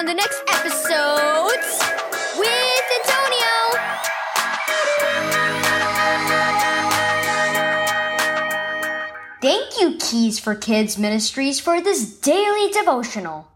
[0.00, 1.78] on the next epiSOWdes
[2.38, 3.52] with Antonio.
[9.42, 13.48] Thank you, Keys for Kids Ministries, for this daily devotional.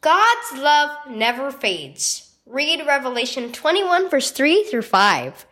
[0.00, 2.34] God's love never fades.
[2.44, 5.46] Read Revelation 21, verse 3 through 5.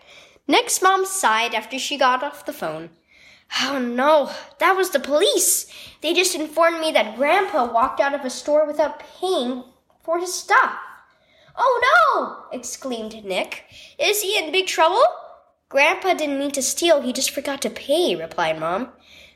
[0.49, 2.91] Nick's mom sighed after she got off the phone.
[3.61, 5.73] Oh no, that was the police.
[6.01, 9.63] They just informed me that Grandpa walked out of a store without paying
[10.03, 10.75] for his stuff.
[11.57, 12.57] Oh no!
[12.57, 13.65] exclaimed Nick.
[13.99, 15.03] Is he in big trouble?
[15.69, 18.91] Grandpa didn't mean to steal, he just forgot to pay, replied Mom.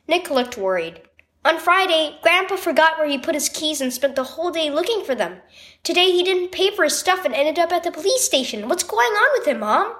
[0.07, 1.01] Nick looked worried.
[1.45, 5.05] On Friday, Grandpa forgot where he put his keys and spent the whole day looking
[5.05, 5.38] for them.
[5.83, 8.69] Today he didn't pay for his stuff and ended up at the police station.
[8.69, 9.95] What's going on with him, Mom?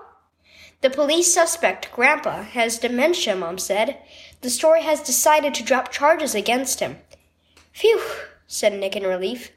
[0.80, 3.98] The police suspect, Grandpa, has dementia, Mom said.
[4.41, 6.98] The story has decided to drop charges against him.
[7.73, 8.01] Phew,
[8.46, 9.52] said Nick in relief.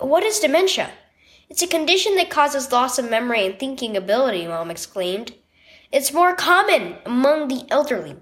[0.00, 0.90] What is dementia?
[1.48, 5.34] It's a condition that causes loss of memory and thinking ability, Mom exclaimed.
[5.92, 8.16] It's more common among the elderly.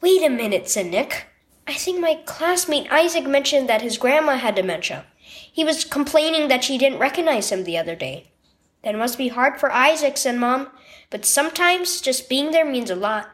[0.00, 1.26] Wait a minute, said Nick.
[1.68, 5.06] I think my classmate Isaac mentioned that his grandma had dementia.
[5.20, 8.32] He was complaining that she didn't recognize him the other day.
[8.82, 10.68] That must be hard for Isaac, said Mom,
[11.10, 13.30] but sometimes just being there means a lot.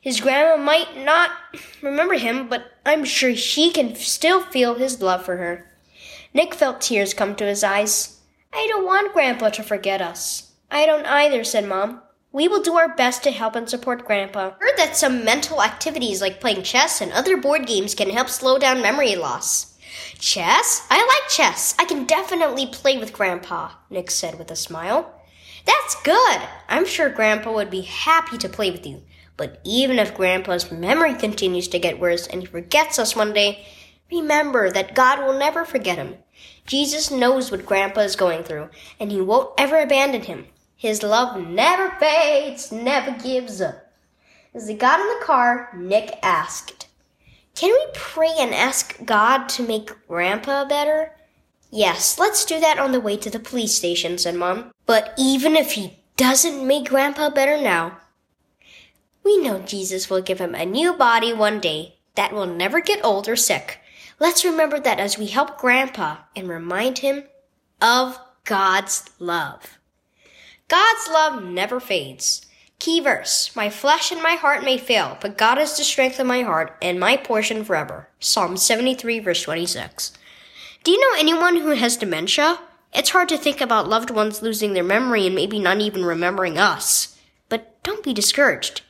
[0.00, 1.32] His grandma might not
[1.82, 5.73] remember him, but I'm sure she can still feel his love for her.
[6.34, 8.20] Nick felt tears come to his eyes.
[8.52, 10.52] I don't want Grandpa to forget us.
[10.68, 12.02] I don't either, said Mom.
[12.32, 14.50] We will do our best to help and support Grandpa.
[14.60, 18.28] I heard that some mental activities like playing chess and other board games can help
[18.28, 19.78] slow down memory loss.
[20.18, 20.84] Chess?
[20.90, 21.76] I like chess.
[21.78, 25.14] I can definitely play with Grandpa, Nick said with a smile.
[25.64, 26.40] That's good.
[26.68, 29.02] I'm sure Grandpa would be happy to play with you.
[29.36, 33.64] But even if Grandpa's memory continues to get worse and he forgets us one day,
[34.20, 36.16] remember that God will never forget him.
[36.66, 40.46] Jesus knows what Grandpa is going through, and he won't ever abandon him.
[40.76, 43.92] His love never fades, never gives up.
[44.54, 46.86] As they got in the car, Nick asked,
[47.54, 51.12] can we pray and ask God to make Grandpa better?
[51.70, 54.72] Yes, let's do that on the way to the police station, said Mom.
[54.86, 57.98] But even if he doesn't make Grandpa better now,
[59.24, 63.04] we know Jesus will give him a new body one day that will never get
[63.04, 63.80] old or sick.
[64.18, 67.24] Let's remember that as we help Grandpa and remind him
[67.80, 69.78] of God's love.
[70.68, 72.46] God's love never fades.
[72.78, 76.26] Key verse My flesh and my heart may fail, but God is the strength of
[76.26, 78.08] my heart and my portion forever.
[78.20, 80.12] Psalm 73, verse 26.
[80.82, 82.58] Do you know anyone who has dementia?
[82.92, 86.58] It's hard to think about loved ones losing their memory and maybe not even remembering
[86.58, 87.18] us.
[87.48, 88.82] But don't be discouraged.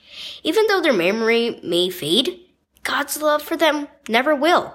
[0.42, 2.40] Even though their memory may fade,
[2.82, 4.74] God's love for them never will.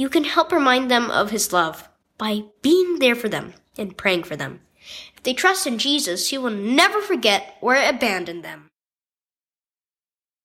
[0.00, 4.22] You can help remind them of His love by being there for them and praying
[4.22, 4.60] for them.
[5.14, 8.70] If they trust in Jesus, He will never forget or abandon them.